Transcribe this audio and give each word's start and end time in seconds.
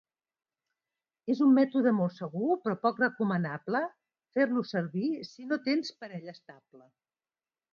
És 1.33 1.41
un 1.47 1.51
mètode 1.57 1.91
molt 1.97 2.15
segur 2.21 2.57
però 2.63 2.75
poc 2.85 3.01
recomanable 3.03 3.83
fer-lo 4.39 4.65
servir 4.71 5.11
si 5.29 5.49
no 5.53 5.61
tens 5.69 5.93
parella 6.01 6.35
estable. 6.39 6.87